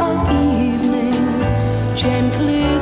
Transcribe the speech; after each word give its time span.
of 0.00 0.28
evening 0.30 1.14
gently 1.96 2.77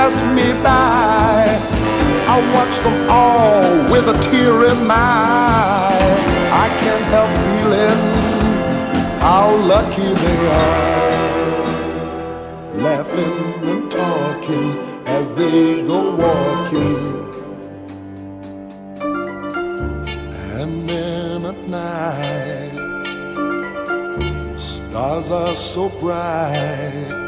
pass 0.00 0.16
me 0.36 0.48
by 0.62 1.44
I 2.34 2.36
watch 2.56 2.76
them 2.84 2.98
all 3.18 3.72
with 3.92 4.06
a 4.14 4.16
tear 4.26 4.56
in 4.72 4.78
my 4.86 4.94
eye. 4.94 6.16
I 6.64 6.66
can't 6.80 7.06
help 7.14 7.32
feeling 7.46 8.02
how 9.26 9.46
lucky 9.72 10.10
they 10.24 10.40
are. 10.68 11.20
Laughing 12.88 13.40
and 13.70 13.82
talking 13.90 14.68
as 15.18 15.26
they 15.34 15.82
go 15.92 16.00
walking. 16.24 17.00
And 20.60 20.72
then 20.88 21.38
at 21.52 21.60
night, 21.78 22.76
stars 24.56 25.30
are 25.30 25.56
so 25.56 25.82
bright. 26.00 27.19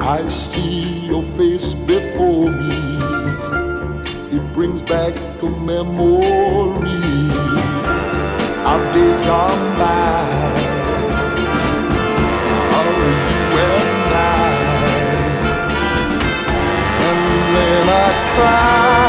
I 0.00 0.26
see 0.28 1.06
your 1.06 1.22
face 1.36 1.74
before 1.74 2.50
me 2.50 2.96
it 4.32 4.54
brings 4.54 4.80
back 4.82 5.14
the 5.40 5.50
memory 5.50 6.24
of 8.64 8.94
days 8.94 9.20
gone 9.20 9.76
by. 9.76 10.54
Oh, 12.72 12.92
you 13.28 13.58
and 13.68 14.14
I, 14.14 14.50
and 17.08 17.56
then 17.56 17.88
I 17.88 18.34
cry. 18.34 18.99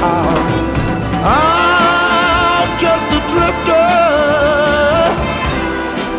Town. 0.00 0.44
I'm 1.24 2.68
just 2.78 3.06
a 3.18 3.20
drifter. 3.32 3.88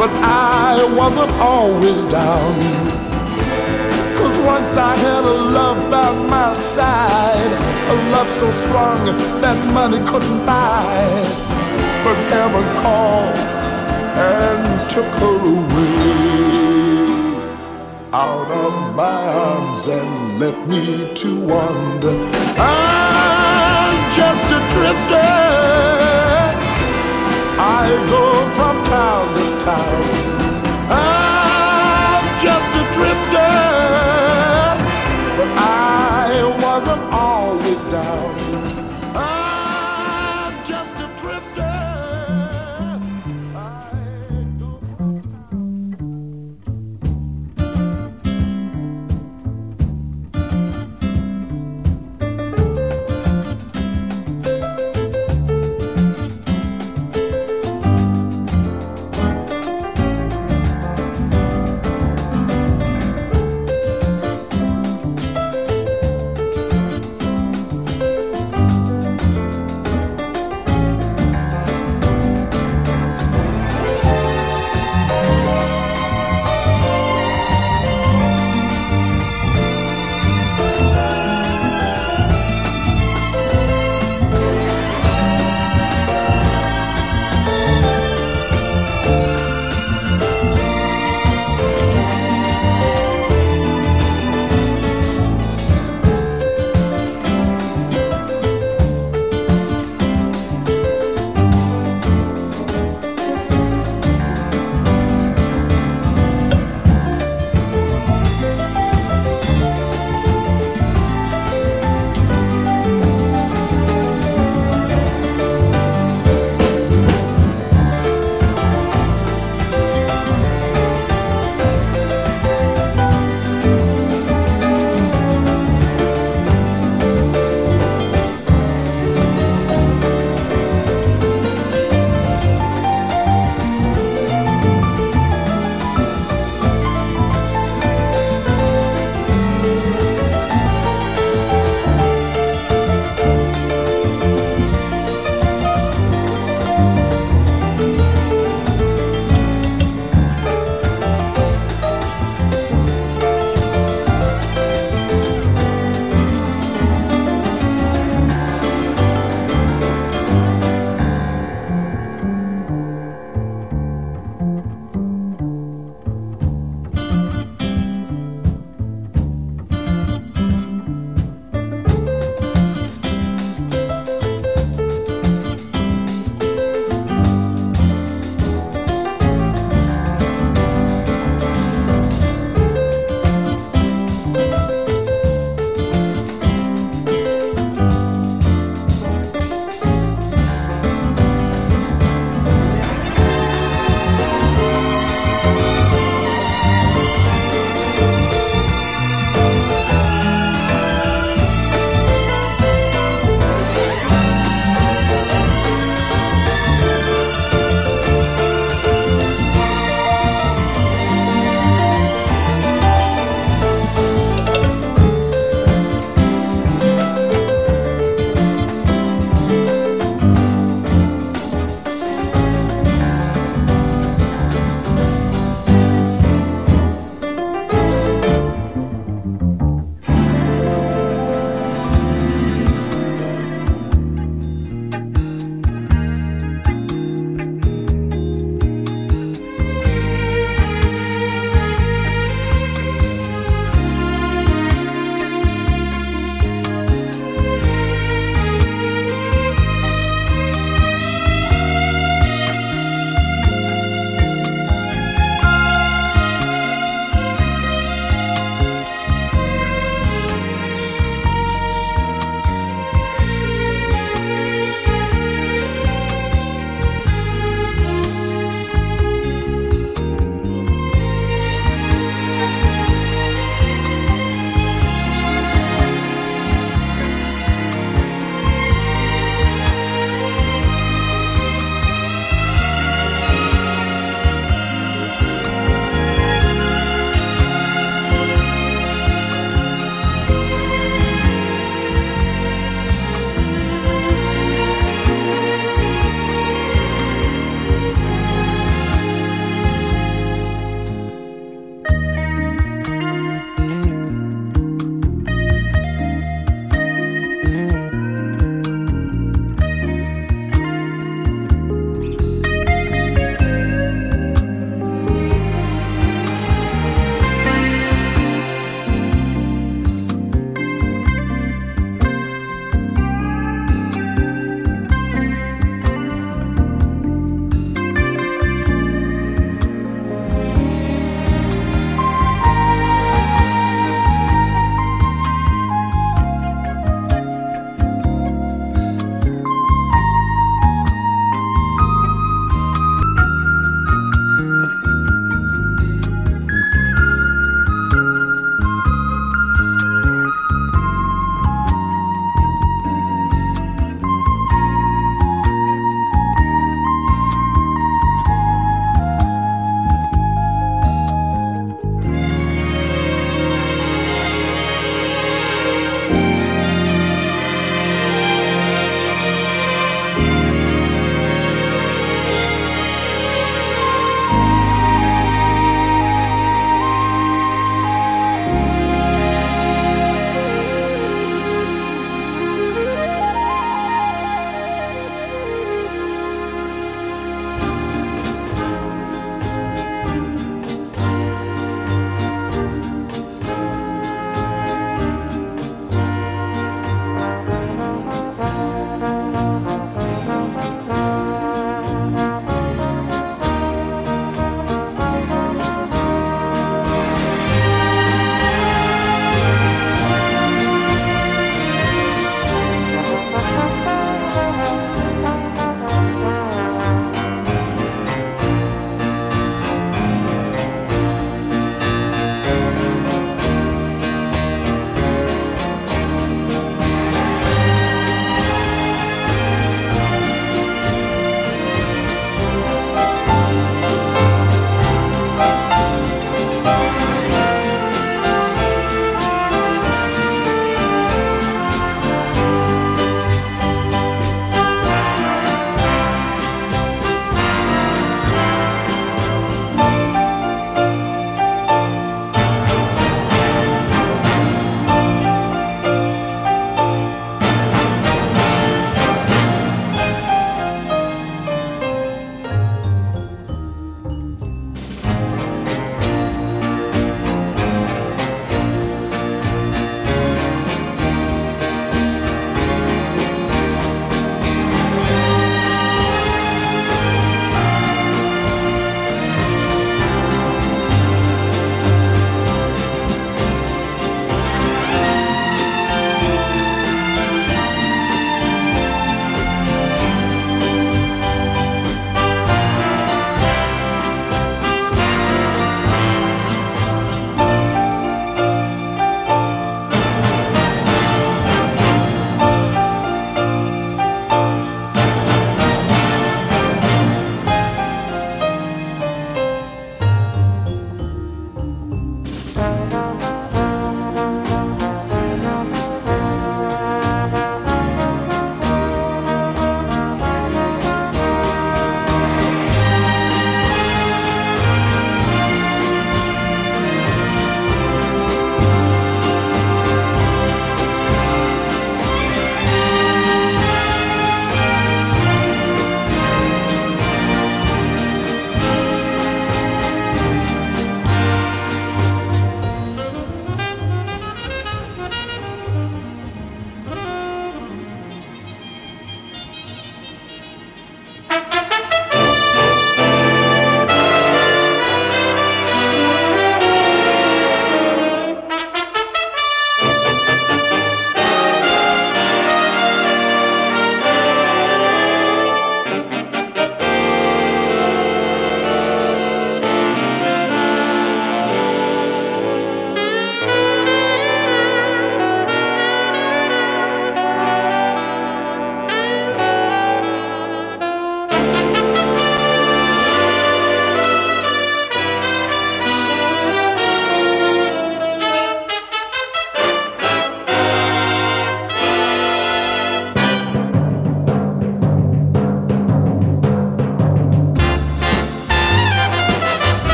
But 0.00 0.10
I 0.22 0.84
wasn't 0.96 1.32
always 1.40 2.04
down. 2.04 2.54
Cause 4.18 4.36
once 4.38 4.76
I 4.76 4.96
had 4.96 5.24
a 5.24 5.36
love 5.58 5.90
by 5.90 6.10
my 6.28 6.52
side, 6.54 7.52
a 7.92 7.96
love 8.14 8.28
so 8.28 8.50
strong 8.50 9.06
that 9.42 9.58
money 9.74 9.98
couldn't 10.10 10.46
buy. 10.46 10.96
But 12.04 12.16
heaven 12.32 12.66
called 12.82 13.36
and 14.16 14.90
took 14.90 15.10
her 15.22 15.38
away 15.56 16.40
out 18.12 18.50
of 18.50 18.96
my 18.96 19.22
arms 19.28 19.86
and 19.86 20.40
left 20.40 20.66
me 20.66 21.14
to 21.14 21.40
wander. 21.46 22.16
I'm 22.58 23.19
just 24.16 24.44
a 24.46 24.60
drifter. 24.74 25.30
I 27.62 27.86
go 28.10 28.24
from 28.56 28.76
town 28.84 29.26
to 29.36 29.46
town. 29.64 30.04
I'm 30.90 32.24
just 32.42 32.70
a 32.74 32.84
drifter, 32.96 33.69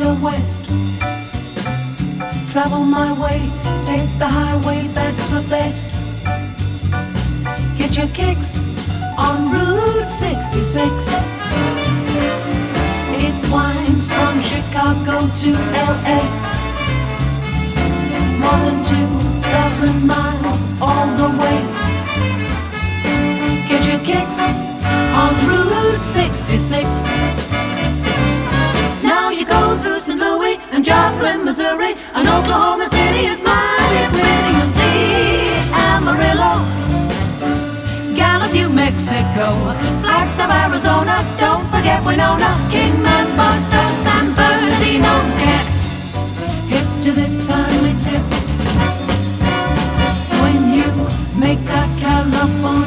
West. 0.00 0.64
Travel 2.50 2.84
my 2.84 3.12
way, 3.20 3.38
take 3.84 4.08
the 4.18 4.26
highway, 4.26 4.88
that's 4.94 5.28
the 5.28 5.42
best. 5.50 5.90
Get 7.76 7.96
your 7.98 8.08
kicks 8.08 8.58
on 9.18 9.52
Route 9.52 10.10
66. 10.10 10.88
It 13.20 13.36
winds 13.52 14.08
from 14.08 14.40
Chicago 14.40 15.28
to 15.42 15.50
LA. 15.76 16.20
More 18.40 18.60
than 18.64 18.80
2,000 18.84 20.06
miles 20.06 20.60
all 20.80 21.08
the 21.20 21.28
way. 21.40 21.60
Get 23.68 23.86
your 23.86 24.00
kicks 24.00 24.40
on 24.40 25.34
Route 25.46 26.02
66. 26.02 27.49
You 29.40 29.46
go 29.46 29.78
through 29.78 30.00
St. 30.00 30.20
Louis 30.20 30.58
and 30.70 30.84
Joplin, 30.84 31.46
Missouri, 31.46 31.94
and 32.12 32.28
Oklahoma 32.28 32.84
City 32.84 33.24
is 33.24 33.40
mighty 33.40 34.04
pretty. 34.12 34.50
You 34.58 34.66
see 34.76 35.48
Amarillo, 35.72 36.60
Gallup, 38.14 38.52
New 38.52 38.68
Mexico, 38.68 39.46
Flagstaff, 40.04 40.52
Arizona. 40.68 41.24
Don't 41.40 41.66
forget 41.72 42.04
Winona, 42.04 42.52
Kingman, 42.68 43.34
Barstow, 43.34 43.88
San 44.04 44.34
Bernardino. 44.36 45.14
Get 45.40 45.66
hip 46.68 46.88
to 47.04 47.12
this 47.12 47.48
timely 47.48 47.94
tip 48.04 48.20
when 50.42 50.74
you 50.76 50.90
make 51.40 51.60
that 51.64 51.88
California 51.98 52.79